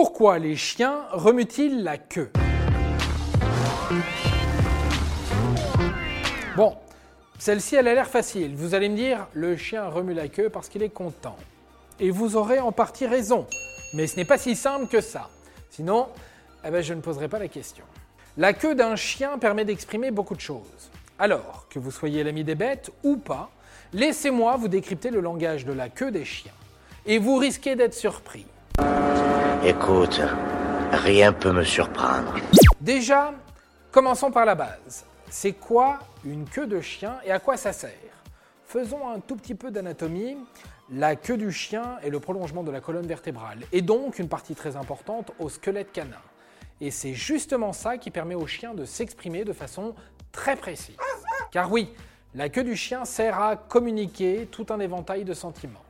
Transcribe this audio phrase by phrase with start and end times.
[0.00, 2.30] Pourquoi les chiens remuent-ils la queue?
[6.56, 6.76] Bon,
[7.40, 8.54] celle-ci, elle a l'air facile.
[8.54, 11.34] Vous allez me dire, le chien remue la queue parce qu'il est content.
[11.98, 13.48] Et vous aurez en partie raison.
[13.92, 15.30] Mais ce n'est pas si simple que ça.
[15.68, 16.06] Sinon,
[16.64, 17.84] eh ben, je ne poserai pas la question.
[18.36, 20.92] La queue d'un chien permet d'exprimer beaucoup de choses.
[21.18, 23.50] Alors, que vous soyez l'ami des bêtes ou pas,
[23.92, 26.52] laissez-moi vous décrypter le langage de la queue des chiens.
[27.04, 28.46] Et vous risquez d'être surpris.
[29.68, 30.22] Écoute,
[30.92, 32.36] rien peut me surprendre.
[32.80, 33.34] Déjà,
[33.90, 35.04] commençons par la base.
[35.28, 37.92] C'est quoi une queue de chien et à quoi ça sert?
[38.64, 40.38] Faisons un tout petit peu d'anatomie.
[40.90, 44.54] La queue du chien est le prolongement de la colonne vertébrale et donc une partie
[44.54, 46.16] très importante au squelette canin.
[46.80, 49.94] Et c'est justement ça qui permet au chien de s'exprimer de façon
[50.32, 50.96] très précise.
[51.50, 51.92] Car oui,
[52.34, 55.84] la queue du chien sert à communiquer tout un éventail de sentiments.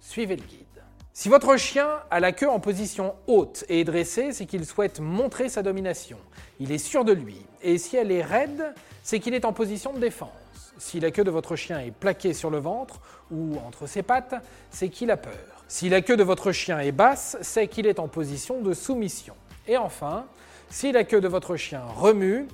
[0.00, 0.71] Suivez le guide.
[1.14, 5.50] Si votre chien a la queue en position haute et dressée, c'est qu'il souhaite montrer
[5.50, 6.16] sa domination.
[6.58, 7.36] Il est sûr de lui.
[7.60, 10.30] Et si elle est raide, c'est qu'il est en position de défense.
[10.78, 12.98] Si la queue de votre chien est plaquée sur le ventre
[13.30, 14.36] ou entre ses pattes,
[14.70, 15.64] c'est qu'il a peur.
[15.68, 19.34] Si la queue de votre chien est basse, c'est qu'il est en position de soumission.
[19.68, 20.24] Et enfin,
[20.70, 22.48] si la queue de votre chien remue,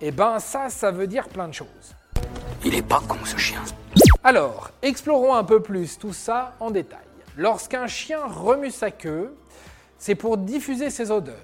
[0.00, 1.96] eh ben ça, ça veut dire plein de choses.
[2.64, 3.62] Il est pas con ce chien.
[4.22, 7.00] Alors, explorons un peu plus tout ça en détail.
[7.36, 9.34] Lorsqu'un chien remue sa queue,
[9.98, 11.34] c'est pour diffuser ses odeurs.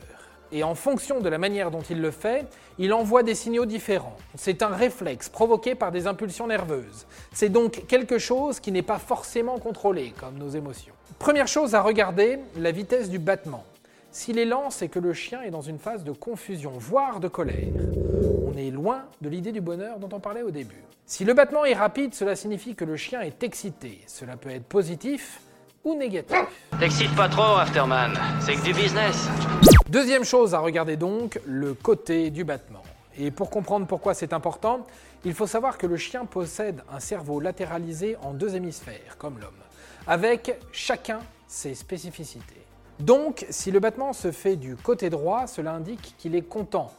[0.52, 2.46] Et en fonction de la manière dont il le fait,
[2.78, 4.16] il envoie des signaux différents.
[4.36, 7.06] C'est un réflexe provoqué par des impulsions nerveuses.
[7.33, 10.94] C'est donc quelque chose qui n'est pas forcément contrôlé, comme nos émotions.
[11.18, 13.64] Première chose à regarder, la vitesse du battement.
[14.12, 17.28] S'il est lent, c'est que le chien est dans une phase de confusion, voire de
[17.28, 17.72] colère.
[18.46, 20.83] On est loin de l'idée du bonheur dont on parlait au début.
[21.06, 24.00] Si le battement est rapide, cela signifie que le chien est excité.
[24.06, 25.41] Cela peut être positif,
[25.84, 26.36] ou négatif.
[26.78, 28.12] T'excites pas trop, Afterman.
[28.41, 29.28] C'est que du business.
[29.89, 32.83] Deuxième chose à regarder donc, le côté du battement.
[33.19, 34.86] Et pour comprendre pourquoi c'est important,
[35.25, 39.51] il faut savoir que le chien possède un cerveau latéralisé en deux hémisphères, comme l'homme,
[40.07, 42.64] avec chacun ses spécificités.
[43.01, 46.92] Donc, si le battement se fait du côté droit, cela indique qu'il est content,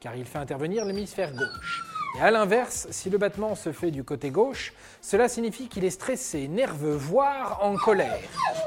[0.00, 1.87] car il fait intervenir l'hémisphère gauche.
[2.16, 5.90] Et à l'inverse, si le battement se fait du côté gauche, cela signifie qu'il est
[5.90, 8.18] stressé, nerveux, voire en colère,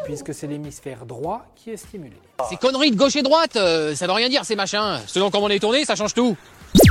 [0.05, 2.15] puisque c'est l'hémisphère droit qui est stimulé.
[2.49, 4.99] Ces conneries de gauche et droite, euh, ça veut rien dire ces machins.
[5.07, 6.37] Selon comment on est tourné, ça change tout.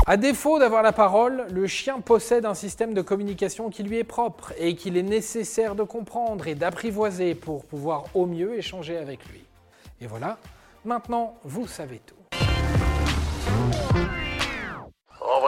[0.06, 4.04] À défaut d'avoir la parole, le chien possède un système de communication qui lui est
[4.04, 9.24] propre et qu'il est nécessaire de comprendre et d'apprivoiser pour pouvoir au mieux échanger avec
[9.26, 9.40] lui.
[10.02, 10.36] Et voilà,
[10.84, 12.19] maintenant vous savez tout.